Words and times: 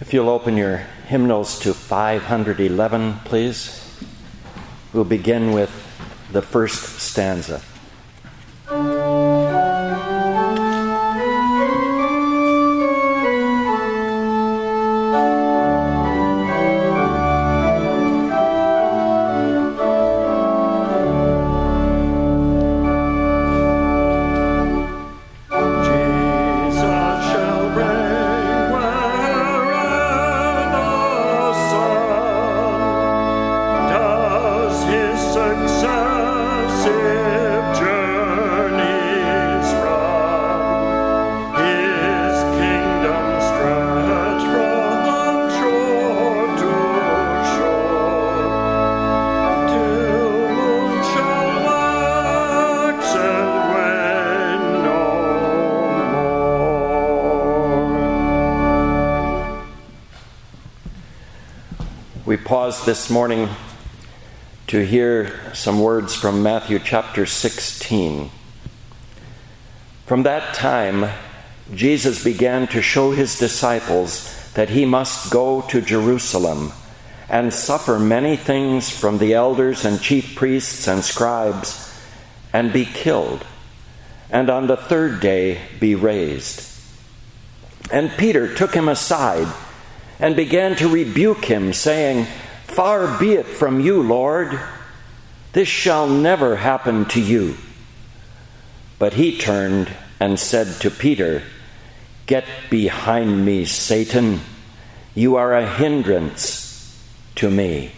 If 0.00 0.14
you'll 0.14 0.28
open 0.28 0.56
your 0.56 0.76
hymnals 1.08 1.58
to 1.60 1.74
511, 1.74 3.14
please. 3.24 3.84
We'll 4.92 5.02
begin 5.02 5.50
with 5.50 5.70
the 6.30 6.40
first 6.40 7.00
stanza. 7.00 7.60
Pause 62.36 62.84
this 62.84 63.08
morning 63.08 63.48
to 64.66 64.84
hear 64.84 65.54
some 65.54 65.80
words 65.80 66.14
from 66.14 66.42
Matthew 66.42 66.78
chapter 66.78 67.24
16. 67.24 68.30
From 70.04 70.24
that 70.24 70.52
time, 70.52 71.10
Jesus 71.74 72.22
began 72.22 72.66
to 72.68 72.82
show 72.82 73.12
his 73.12 73.38
disciples 73.38 74.52
that 74.52 74.68
he 74.68 74.84
must 74.84 75.30
go 75.30 75.62
to 75.70 75.80
Jerusalem 75.80 76.72
and 77.30 77.52
suffer 77.52 77.98
many 77.98 78.36
things 78.36 78.90
from 78.90 79.18
the 79.18 79.32
elders 79.32 79.84
and 79.84 80.00
chief 80.00 80.34
priests 80.34 80.86
and 80.86 81.02
scribes 81.02 81.98
and 82.52 82.72
be 82.72 82.84
killed, 82.84 83.46
and 84.30 84.50
on 84.50 84.66
the 84.66 84.76
third 84.76 85.20
day 85.20 85.62
be 85.80 85.94
raised. 85.94 86.62
And 87.90 88.10
Peter 88.10 88.54
took 88.54 88.74
him 88.74 88.88
aside 88.88 89.46
and 90.20 90.34
began 90.34 90.76
to 90.76 90.88
rebuke 90.88 91.44
him, 91.44 91.72
saying, 91.72 92.26
Far 92.64 93.18
be 93.18 93.32
it 93.32 93.46
from 93.46 93.80
you, 93.80 94.02
Lord. 94.02 94.58
This 95.52 95.68
shall 95.68 96.08
never 96.08 96.56
happen 96.56 97.06
to 97.06 97.20
you. 97.20 97.56
But 98.98 99.14
he 99.14 99.38
turned 99.38 99.92
and 100.20 100.38
said 100.38 100.66
to 100.80 100.90
Peter, 100.90 101.42
Get 102.26 102.44
behind 102.68 103.44
me, 103.44 103.64
Satan. 103.64 104.40
You 105.14 105.36
are 105.36 105.54
a 105.54 105.68
hindrance 105.68 106.68
to 107.36 107.50
me, 107.50 107.92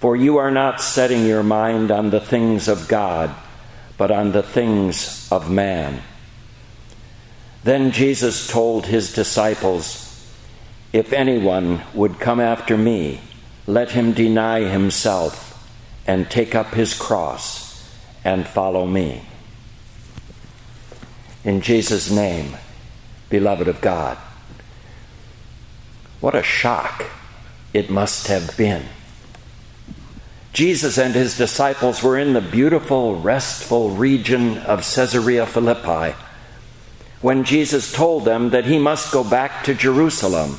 for 0.00 0.16
you 0.16 0.38
are 0.38 0.50
not 0.50 0.80
setting 0.80 1.26
your 1.26 1.42
mind 1.42 1.90
on 1.90 2.10
the 2.10 2.20
things 2.20 2.68
of 2.68 2.88
God, 2.88 3.34
but 3.96 4.10
on 4.10 4.32
the 4.32 4.42
things 4.42 5.28
of 5.30 5.50
man. 5.50 6.00
Then 7.64 7.90
Jesus 7.90 8.48
told 8.48 8.86
his 8.86 9.12
disciples, 9.12 10.07
If 10.92 11.12
anyone 11.12 11.82
would 11.92 12.18
come 12.18 12.40
after 12.40 12.76
me, 12.76 13.20
let 13.66 13.90
him 13.90 14.12
deny 14.12 14.60
himself 14.60 15.54
and 16.06 16.30
take 16.30 16.54
up 16.54 16.74
his 16.74 16.94
cross 16.94 17.86
and 18.24 18.46
follow 18.46 18.86
me. 18.86 19.22
In 21.44 21.60
Jesus' 21.60 22.10
name, 22.10 22.56
beloved 23.28 23.68
of 23.68 23.80
God. 23.82 24.16
What 26.20 26.34
a 26.34 26.42
shock 26.42 27.04
it 27.74 27.90
must 27.90 28.28
have 28.28 28.56
been. 28.56 28.84
Jesus 30.54 30.96
and 30.96 31.14
his 31.14 31.36
disciples 31.36 32.02
were 32.02 32.18
in 32.18 32.32
the 32.32 32.40
beautiful, 32.40 33.20
restful 33.20 33.90
region 33.90 34.58
of 34.58 34.80
Caesarea 34.80 35.46
Philippi 35.46 36.16
when 37.20 37.44
Jesus 37.44 37.92
told 37.92 38.24
them 38.24 38.50
that 38.50 38.64
he 38.64 38.78
must 38.78 39.12
go 39.12 39.22
back 39.22 39.64
to 39.64 39.74
Jerusalem 39.74 40.58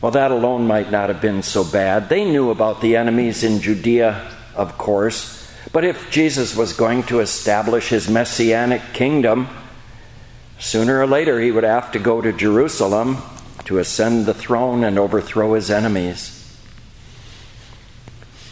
well, 0.00 0.12
that 0.12 0.30
alone 0.30 0.66
might 0.66 0.90
not 0.90 1.08
have 1.08 1.20
been 1.20 1.42
so 1.42 1.64
bad. 1.64 2.08
They 2.08 2.24
knew 2.24 2.50
about 2.50 2.80
the 2.80 2.96
enemies 2.96 3.42
in 3.42 3.60
Judea, 3.60 4.30
of 4.54 4.76
course. 4.76 5.50
But 5.72 5.84
if 5.84 6.10
Jesus 6.10 6.54
was 6.54 6.72
going 6.72 7.04
to 7.04 7.20
establish 7.20 7.88
his 7.88 8.08
messianic 8.08 8.92
kingdom, 8.92 9.48
sooner 10.58 11.00
or 11.00 11.06
later 11.06 11.40
he 11.40 11.50
would 11.50 11.64
have 11.64 11.90
to 11.92 11.98
go 11.98 12.20
to 12.20 12.32
Jerusalem 12.32 13.18
to 13.64 13.78
ascend 13.78 14.26
the 14.26 14.34
throne 14.34 14.84
and 14.84 14.98
overthrow 14.98 15.54
his 15.54 15.70
enemies. 15.70 16.40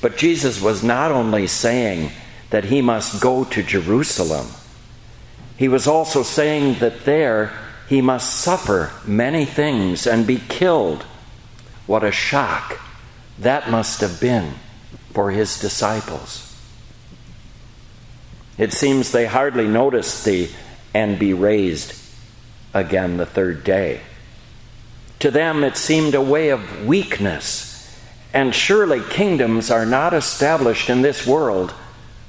But 0.00 0.16
Jesus 0.16 0.60
was 0.60 0.82
not 0.82 1.12
only 1.12 1.46
saying 1.46 2.10
that 2.50 2.64
he 2.64 2.82
must 2.82 3.22
go 3.22 3.44
to 3.44 3.62
Jerusalem, 3.62 4.46
he 5.56 5.68
was 5.68 5.86
also 5.86 6.22
saying 6.22 6.80
that 6.80 7.04
there 7.04 7.52
he 7.88 8.00
must 8.00 8.40
suffer 8.40 8.90
many 9.06 9.44
things 9.44 10.06
and 10.06 10.26
be 10.26 10.42
killed 10.48 11.04
what 11.86 12.04
a 12.04 12.12
shock 12.12 12.80
that 13.38 13.70
must 13.70 14.00
have 14.00 14.20
been 14.20 14.54
for 15.12 15.30
his 15.30 15.58
disciples. 15.58 16.48
It 18.58 18.72
seems 18.72 19.10
they 19.10 19.26
hardly 19.26 19.66
noticed 19.66 20.24
the 20.24 20.50
and 20.94 21.18
be 21.18 21.32
raised 21.32 21.94
again 22.74 23.16
the 23.16 23.26
third 23.26 23.64
day. 23.64 24.00
To 25.20 25.30
them, 25.30 25.64
it 25.64 25.76
seemed 25.76 26.14
a 26.14 26.20
way 26.20 26.50
of 26.50 26.86
weakness, 26.86 27.98
and 28.34 28.54
surely 28.54 29.00
kingdoms 29.00 29.70
are 29.70 29.86
not 29.86 30.12
established 30.12 30.90
in 30.90 31.02
this 31.02 31.26
world 31.26 31.72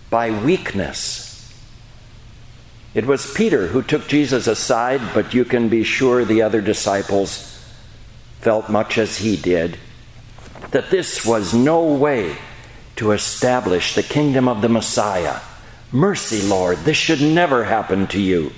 by 0.09 0.29
weakness. 0.29 1.53
It 2.93 3.05
was 3.05 3.33
Peter 3.33 3.67
who 3.67 3.81
took 3.81 4.07
Jesus 4.07 4.47
aside, 4.47 5.01
but 5.13 5.33
you 5.33 5.43
can 5.43 5.69
be 5.69 5.83
sure 5.83 6.23
the 6.23 6.43
other 6.43 6.61
disciples 6.61 7.52
felt 8.43 8.67
much 8.67 8.97
as 8.97 9.17
he 9.17 9.37
did, 9.37 9.77
that 10.71 10.89
this 10.89 11.25
was 11.25 11.53
no 11.53 11.81
way 11.81 12.35
to 12.97 13.11
establish 13.11 13.95
the 13.95 14.03
kingdom 14.03 14.49
of 14.49 14.61
the 14.61 14.67
Messiah. 14.69 15.39
Mercy, 15.93 16.41
Lord, 16.41 16.79
this 16.79 16.97
should 16.97 17.21
never 17.21 17.63
happen 17.63 18.05
to 18.07 18.19
you. 18.19 18.51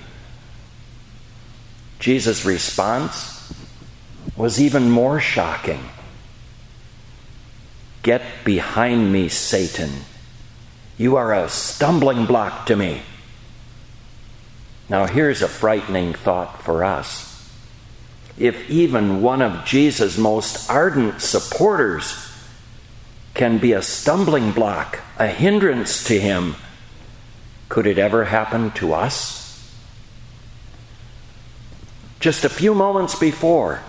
Jesus' 2.00 2.46
response 2.46 3.54
was 4.36 4.60
even 4.60 4.90
more 4.90 5.20
shocking. 5.20 5.84
Get 8.02 8.24
behind 8.44 9.14
me, 9.14 9.30
Satan. 9.30 9.92
You 10.98 11.16
are 11.16 11.32
a 11.32 11.48
stumbling 11.48 12.26
block 12.26 12.66
to 12.68 12.76
me. 12.76 13.04
Now, 14.90 15.06
here's 15.06 15.42
a 15.42 15.48
frightening 15.48 16.14
thought 16.14 16.64
for 16.64 16.84
us 16.84 17.35
if 18.38 18.70
even 18.70 19.22
one 19.22 19.42
of 19.42 19.66
Jesus' 19.66 20.18
most 20.18 20.70
ardent 20.70 21.22
supporters 21.22 22.32
can 23.34 23.58
be 23.58 23.74
a 23.74 23.82
stumbling 23.82 24.52
block, 24.52 25.00
a 25.18 25.28
hindrance 25.28 26.04
to 26.06 26.20
him, 26.20 26.56
could 27.70 27.88
it 27.88 27.98
ever 27.98 28.26
happen 28.26 28.72
to 28.72 28.94
us? 28.94 29.42
Just 32.20 32.44
a 32.44 32.50
few 32.50 32.74
moments 32.74 33.16
before, 33.16 33.82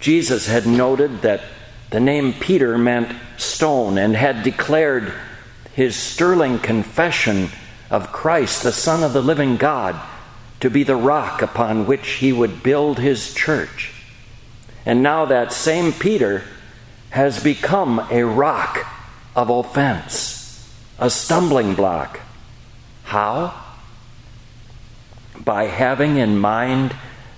Jesus 0.00 0.46
had 0.46 0.66
noted 0.66 1.22
that 1.22 1.42
the 1.90 2.00
name 2.00 2.32
Peter 2.32 2.78
meant 2.78 3.14
stone 3.36 3.98
and 3.98 4.16
had 4.16 4.42
declared 4.42 5.12
his 5.74 5.96
sterling 5.96 6.58
confession 6.58 7.48
of 7.90 8.12
Christ, 8.12 8.62
the 8.62 8.72
Son 8.72 9.02
of 9.02 9.12
the 9.12 9.22
living 9.22 9.56
God 9.56 10.00
to 10.60 10.70
be 10.70 10.82
the 10.82 10.96
rock 10.96 11.42
upon 11.42 11.86
which 11.86 12.08
he 12.14 12.32
would 12.32 12.62
build 12.62 12.98
his 12.98 13.34
church. 13.34 13.92
And 14.84 15.02
now 15.02 15.24
that 15.26 15.52
same 15.52 15.92
Peter 15.92 16.42
has 17.10 17.42
become 17.42 18.06
a 18.10 18.24
rock 18.24 18.86
of 19.36 19.50
offense, 19.50 20.74
a 20.98 21.10
stumbling 21.10 21.74
block. 21.74 22.20
How? 23.04 23.54
By 25.38 25.64
having 25.64 26.16
in 26.16 26.38
mind 26.38 26.94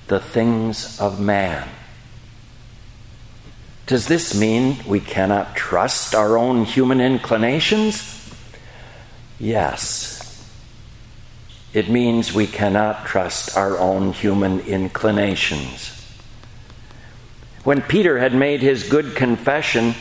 the 0.07 0.21
things 0.21 1.01
of 1.01 1.21
man. 1.21 1.69
Does 3.87 4.07
this 4.07 4.39
mean 4.39 4.77
we 4.87 5.01
cannot 5.01 5.57
trust 5.57 6.15
our 6.15 6.39
own 6.39 6.65
human 6.65 7.01
inclinations? 7.01 8.33
Yes. 9.39 10.10
It 11.73 11.89
means 11.89 12.35
we 12.35 12.49
cannot 12.49 13.07
trust 13.07 13.57
our 13.57 13.79
own 13.79 14.13
human 14.13 14.61
inclinations. 14.61 15.97
When 17.63 17.83
Peter 17.83 18.19
had 18.19 18.35
made 18.35 18.61
his 18.61 18.89
good 18.89 19.15
confession 19.15 19.95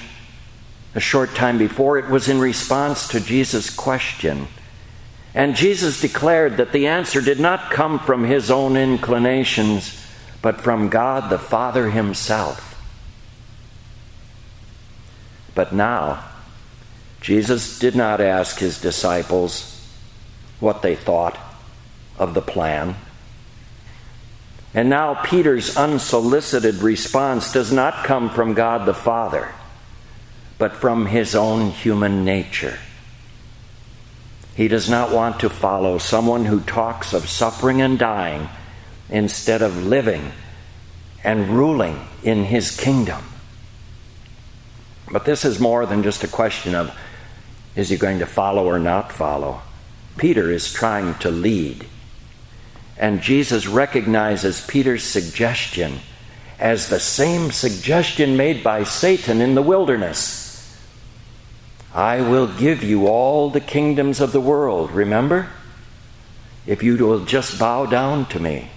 a 0.95 1.00
short 1.00 1.36
time 1.36 1.60
before, 1.60 2.00
it 2.00 2.10
was 2.10 2.27
in 2.27 2.39
response 2.39 3.07
to 3.10 3.19
Jesus' 3.19 3.69
question. 3.69 4.48
And 5.36 5.56
Jesus 5.56 6.01
declared 6.01 6.57
that 6.57 6.71
the 6.71 6.88
answer 6.88 7.21
did 7.21 7.39
not 7.39 7.69
come 7.69 8.00
from 8.00 8.24
his 8.24 8.50
own 8.50 8.75
inclinations, 8.75 10.04
but 10.42 10.62
from 10.62 10.89
God 10.89 11.30
the 11.30 11.38
Father 11.38 11.92
himself. 11.92 12.66
But 15.54 15.71
now, 15.71 16.24
Jesus 17.21 17.77
did 17.77 17.95
not 17.95 18.21
ask 18.21 18.57
his 18.57 18.81
disciples 18.81 19.88
what 20.60 20.81
they 20.81 20.95
thought 20.95 21.38
of 22.19 22.33
the 22.33 22.42
plan. 22.42 22.95
And 24.74 24.89
now 24.89 25.16
Peter's 25.16 25.75
unsolicited 25.75 26.75
response 26.75 27.51
does 27.51 27.71
not 27.71 28.04
come 28.04 28.30
from 28.30 28.54
God 28.54 28.86
the 28.86 28.94
Father, 28.94 29.50
but 30.57 30.74
from 30.74 31.07
his 31.07 31.33
own 31.33 31.71
human 31.71 32.24
nature. 32.24 32.77
He 34.56 34.68
does 34.68 34.89
not 34.89 35.12
want 35.12 35.39
to 35.39 35.50
follow 35.50 35.98
someone 35.98 36.45
who 36.45 36.60
talks 36.60 37.13
of 37.13 37.30
suffering 37.30 37.81
and 37.81 37.98
dying 37.98 38.50
instead 39.10 39.62
of 39.62 39.86
living 39.86 40.33
and 41.24 41.48
ruling 41.50 42.06
in 42.24 42.44
his 42.44 42.75
kingdom. 42.75 43.24
But 45.12 45.25
this 45.25 45.45
is 45.45 45.60
more 45.60 45.86
than 45.86 46.04
just 46.04 46.24
a 46.24 46.27
question 46.27 46.75
of 46.75 46.95
is 47.75 47.89
he 47.89 47.98
going 47.98 48.19
to 48.19 48.25
follow 48.25 48.66
or 48.66 48.80
not 48.80 49.12
follow? 49.12 49.62
Peter 50.18 50.51
is 50.51 50.74
trying 50.74 51.16
to 51.19 51.31
lead. 51.31 51.86
And 53.00 53.22
Jesus 53.22 53.66
recognizes 53.66 54.66
Peter's 54.68 55.06
suggestion 55.06 56.00
as 56.60 56.90
the 56.90 57.00
same 57.00 57.50
suggestion 57.50 58.36
made 58.36 58.62
by 58.62 58.84
Satan 58.84 59.40
in 59.40 59.56
the 59.56 59.62
wilderness. 59.62 60.78
I 61.96 62.19
will 62.19 62.48
give 62.48 62.84
you 62.84 63.07
all 63.07 63.50
the 63.50 63.62
kingdoms 63.62 64.19
of 64.19 64.34
the 64.34 64.42
world, 64.42 64.92
remember? 64.92 65.48
If 66.68 66.84
you 66.84 66.98
will 66.98 67.24
just 67.24 67.57
bow 67.57 67.86
down 67.86 68.25
to 68.28 68.40
me. 68.40 68.69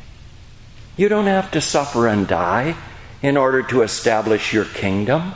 You 0.97 1.09
don't 1.09 1.27
have 1.27 1.51
to 1.51 1.61
suffer 1.61 2.07
and 2.07 2.29
die 2.29 2.77
in 3.23 3.37
order 3.37 3.63
to 3.65 3.83
establish 3.83 4.53
your 4.53 4.65
kingdom. 4.65 5.35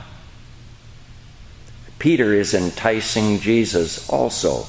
Peter 1.99 2.33
is 2.33 2.55
enticing 2.55 3.41
Jesus 3.41 4.09
also 4.09 4.67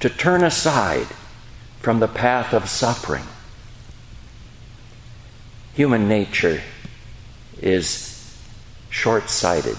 to 0.00 0.10
turn 0.10 0.44
aside 0.44 1.06
from 1.80 2.00
the 2.00 2.08
path 2.08 2.52
of 2.52 2.68
suffering. 2.68 3.24
Human 5.74 6.08
nature 6.08 6.62
is 7.60 8.40
short 8.90 9.28
sighted. 9.28 9.76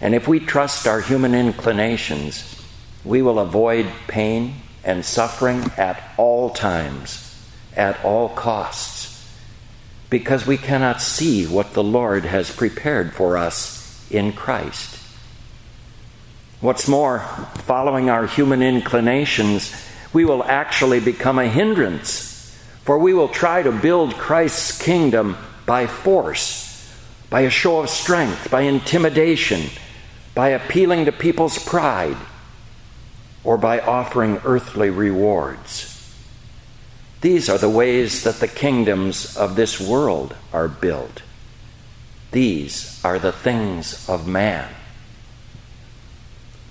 And 0.00 0.14
if 0.14 0.28
we 0.28 0.38
trust 0.38 0.86
our 0.86 1.00
human 1.00 1.34
inclinations, 1.34 2.64
we 3.04 3.20
will 3.20 3.40
avoid 3.40 3.86
pain 4.06 4.54
and 4.84 5.04
suffering 5.04 5.64
at 5.76 6.02
all 6.16 6.50
times, 6.50 7.36
at 7.76 8.04
all 8.04 8.28
costs, 8.28 9.28
because 10.08 10.46
we 10.46 10.56
cannot 10.56 11.02
see 11.02 11.46
what 11.46 11.74
the 11.74 11.82
Lord 11.82 12.24
has 12.24 12.54
prepared 12.54 13.12
for 13.12 13.36
us 13.36 14.08
in 14.10 14.32
Christ. 14.32 14.96
What's 16.60 16.88
more, 16.88 17.20
following 17.66 18.08
our 18.08 18.26
human 18.26 18.62
inclinations, 18.62 19.74
we 20.12 20.24
will 20.24 20.42
actually 20.44 21.00
become 21.00 21.38
a 21.38 21.48
hindrance, 21.48 22.27
for 22.88 22.98
we 22.98 23.12
will 23.12 23.28
try 23.28 23.62
to 23.62 23.70
build 23.70 24.14
Christ's 24.14 24.80
kingdom 24.80 25.36
by 25.66 25.86
force, 25.86 26.90
by 27.28 27.42
a 27.42 27.50
show 27.50 27.80
of 27.80 27.90
strength, 27.90 28.50
by 28.50 28.62
intimidation, 28.62 29.64
by 30.34 30.48
appealing 30.48 31.04
to 31.04 31.12
people's 31.12 31.62
pride, 31.62 32.16
or 33.44 33.58
by 33.58 33.78
offering 33.78 34.40
earthly 34.42 34.88
rewards. 34.88 36.16
These 37.20 37.50
are 37.50 37.58
the 37.58 37.68
ways 37.68 38.24
that 38.24 38.36
the 38.36 38.48
kingdoms 38.48 39.36
of 39.36 39.54
this 39.54 39.78
world 39.78 40.34
are 40.50 40.66
built. 40.66 41.20
These 42.30 43.04
are 43.04 43.18
the 43.18 43.32
things 43.32 44.08
of 44.08 44.26
man. 44.26 44.66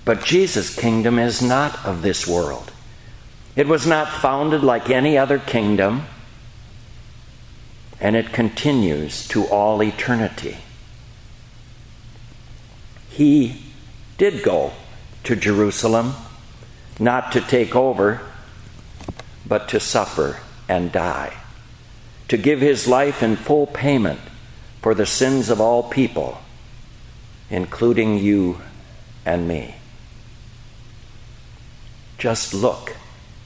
But 0.04 0.24
Jesus' 0.24 0.74
kingdom 0.74 1.20
is 1.20 1.40
not 1.40 1.86
of 1.86 2.02
this 2.02 2.26
world. 2.26 2.72
It 3.58 3.66
was 3.66 3.88
not 3.88 4.08
founded 4.08 4.62
like 4.62 4.88
any 4.88 5.18
other 5.18 5.40
kingdom, 5.40 6.06
and 8.00 8.14
it 8.14 8.32
continues 8.32 9.26
to 9.26 9.46
all 9.46 9.82
eternity. 9.82 10.58
He 13.10 13.60
did 14.16 14.44
go 14.44 14.74
to 15.24 15.34
Jerusalem, 15.34 16.14
not 17.00 17.32
to 17.32 17.40
take 17.40 17.74
over, 17.74 18.20
but 19.44 19.68
to 19.70 19.80
suffer 19.80 20.38
and 20.68 20.92
die, 20.92 21.36
to 22.28 22.36
give 22.36 22.60
his 22.60 22.86
life 22.86 23.24
in 23.24 23.34
full 23.34 23.66
payment 23.66 24.20
for 24.80 24.94
the 24.94 25.04
sins 25.04 25.50
of 25.50 25.60
all 25.60 25.82
people, 25.82 26.38
including 27.50 28.18
you 28.18 28.60
and 29.26 29.48
me. 29.48 29.74
Just 32.18 32.54
look 32.54 32.94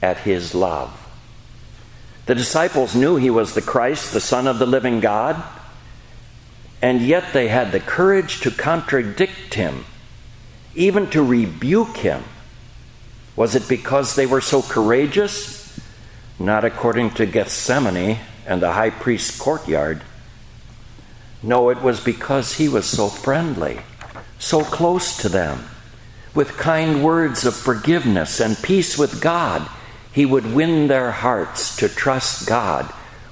at 0.03 0.17
his 0.19 0.53
love. 0.53 0.99
The 2.25 2.35
disciples 2.35 2.93
knew 2.93 3.15
he 3.15 3.29
was 3.29 3.53
the 3.53 3.61
Christ, 3.61 4.11
the 4.11 4.19
Son 4.19 4.47
of 4.47 4.59
the 4.59 4.65
living 4.65 4.99
God, 4.99 5.41
and 6.81 7.01
yet 7.01 7.31
they 7.31 7.47
had 7.47 7.71
the 7.71 7.79
courage 7.79 8.41
to 8.41 8.51
contradict 8.51 9.53
him, 9.53 9.85
even 10.75 11.09
to 11.11 11.23
rebuke 11.23 11.97
him. 11.97 12.23
Was 13.37 13.55
it 13.55 13.69
because 13.69 14.15
they 14.15 14.25
were 14.25 14.41
so 14.41 14.61
courageous? 14.61 15.79
Not 16.37 16.65
according 16.65 17.11
to 17.11 17.25
Gethsemane 17.25 18.19
and 18.45 18.61
the 18.61 18.73
high 18.73 18.89
priest's 18.89 19.39
courtyard. 19.39 20.03
No, 21.41 21.69
it 21.69 21.81
was 21.81 22.01
because 22.01 22.53
he 22.53 22.67
was 22.67 22.85
so 22.85 23.07
friendly, 23.07 23.79
so 24.37 24.63
close 24.63 25.15
to 25.17 25.29
them 25.29 25.63
with 26.33 26.57
kind 26.57 27.03
words 27.03 27.45
of 27.45 27.55
forgiveness 27.55 28.39
and 28.39 28.57
peace 28.57 28.97
with 28.97 29.21
God, 29.21 29.69
he 30.13 30.25
would 30.25 30.53
win 30.53 30.87
their 30.87 31.11
hearts 31.11 31.75
to 31.77 31.89
trust 31.89 32.47
God 32.47 32.85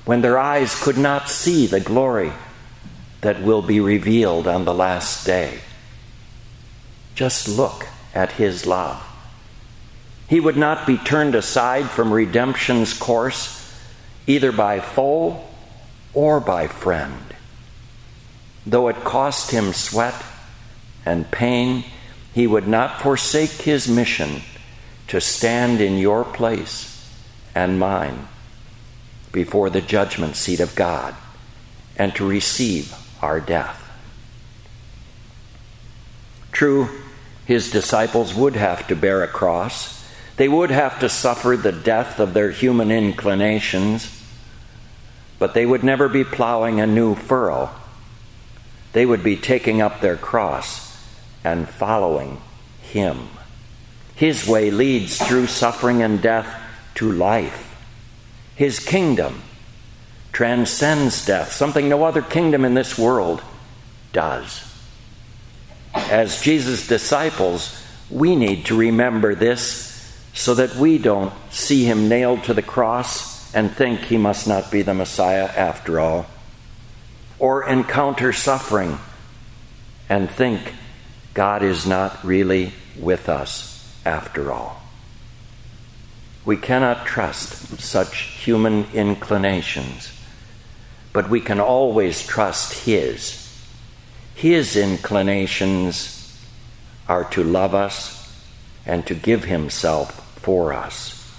when 0.04 0.22
their 0.22 0.40
eyes 0.40 0.82
could 0.82 0.98
not 0.98 1.30
see 1.30 1.68
the 1.68 1.80
glory 1.80 2.34
that 3.22 3.42
will 3.42 3.62
be 3.62 3.80
revealed 3.80 4.48
on 4.48 4.66
the 4.66 4.74
last 4.74 5.26
day. 5.26 5.60
Just 7.14 7.48
look 7.48 7.88
at 8.16 8.32
his 8.34 8.66
love. 8.66 9.02
He 10.28 10.40
would 10.40 10.58
not 10.58 10.88
be 10.88 10.98
turned 10.98 11.36
aside 11.36 11.90
from 11.90 12.12
redemption's 12.12 12.98
course, 12.98 13.78
either 14.26 14.52
by 14.52 14.80
foe 14.80 15.44
or 16.16 16.40
by 16.40 16.66
friend. 16.68 17.36
Though 18.66 18.88
it 18.88 19.04
cost 19.04 19.52
him 19.52 19.72
sweat 19.74 20.16
and 21.06 21.30
pain, 21.30 21.84
he 22.34 22.48
would 22.48 22.68
not 22.68 23.02
forsake 23.02 23.52
his 23.52 23.88
mission 23.88 24.42
to 25.12 25.20
stand 25.20 25.82
in 25.82 25.98
your 25.98 26.24
place 26.24 27.06
and 27.54 27.78
mine 27.78 28.30
before 29.34 29.70
the 29.70 29.82
judgment 29.82 30.38
seat 30.38 30.62
of 30.62 30.74
God 30.74 31.14
and 31.98 32.16
to 32.16 32.26
receive 32.26 32.96
our 33.22 33.42
death. 33.42 33.78
True, 36.54 36.88
his 37.46 37.72
disciples 37.72 38.34
would 38.34 38.56
have 38.56 38.88
to 38.88 38.96
bear 38.96 39.22
a 39.22 39.28
cross. 39.28 40.02
They 40.38 40.48
would 40.48 40.72
have 40.72 40.98
to 41.02 41.10
suffer 41.10 41.58
the 41.58 41.74
death 41.74 42.18
of 42.18 42.34
their 42.34 42.52
human 42.52 42.90
inclinations, 42.90 44.24
but 45.40 45.54
they 45.54 45.66
would 45.66 45.84
never 45.84 46.08
be 46.08 46.24
plowing 46.24 46.80
a 46.80 46.88
new 46.88 47.16
furrow. 47.16 47.70
They 48.94 49.06
would 49.06 49.26
be 49.26 49.36
taking 49.36 49.82
up 49.82 50.00
their 50.00 50.16
cross 50.16 51.06
and 51.44 51.68
following 51.68 52.40
Him. 52.82 53.28
His 54.22 54.48
way 54.48 54.70
leads 54.70 55.18
through 55.18 55.48
suffering 55.48 56.04
and 56.04 56.22
death 56.22 56.48
to 56.94 57.12
life. 57.12 57.76
His 58.56 58.78
kingdom 58.78 59.42
transcends 60.32 61.26
death, 61.26 61.52
something 61.54 61.90
no 61.90 62.04
other 62.04 62.22
kingdom 62.22 62.64
in 62.64 62.76
this 62.76 63.00
world 63.00 63.42
does. 64.14 64.64
As 65.96 66.40
Jesus' 66.40 66.88
disciples, 66.88 67.84
we 68.12 68.36
need 68.36 68.68
to 68.68 68.78
remember 68.78 69.34
this 69.34 70.16
so 70.36 70.54
that 70.54 70.76
we 70.76 71.00
don't 71.00 71.34
see 71.50 71.86
him 71.86 72.08
nailed 72.08 72.44
to 72.44 72.54
the 72.54 72.62
cross 72.62 73.52
and 73.56 73.72
think 73.72 74.02
he 74.02 74.18
must 74.18 74.48
not 74.48 74.70
be 74.70 74.84
the 74.84 74.94
Messiah 74.94 75.48
after 75.48 76.00
all, 76.00 76.28
or 77.40 77.68
encounter 77.68 78.32
suffering 78.32 79.00
and 80.10 80.30
think 80.30 80.76
God 81.34 81.64
is 81.64 81.88
not 81.88 82.24
really 82.24 82.74
with 83.00 83.28
us 83.28 83.71
after 84.06 84.52
all. 84.52 84.82
We 86.44 86.58
cannot 86.58 87.06
trust 87.06 87.80
such 87.80 88.22
human 88.22 88.88
inclinations, 88.94 90.12
but 91.14 91.30
we 91.30 91.40
can 91.40 91.60
always 91.60 92.26
trust 92.26 92.86
His. 92.86 93.38
His 94.34 94.76
inclinations 94.76 96.40
are 97.08 97.26
to 97.32 97.44
love 97.44 97.76
us 97.76 98.36
and 98.86 99.06
to 99.06 99.14
give 99.14 99.44
Himself 99.44 100.40
for 100.40 100.74
us, 100.74 101.32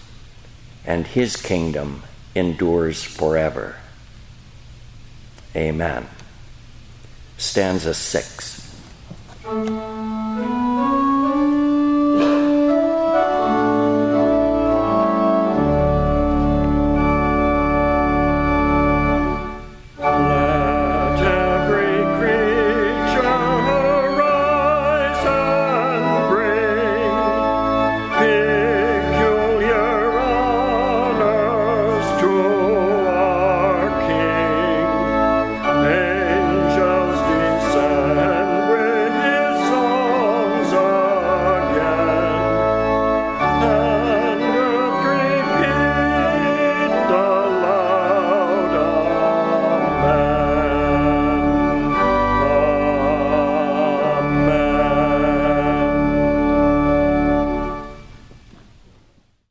and 0.87 1.07
His 1.07 1.37
kingdom 1.37 2.05
endures 2.35 3.03
forever. 3.03 3.77
Amen. 5.57 6.07
Stanza 7.37 7.93
6. 7.93 8.77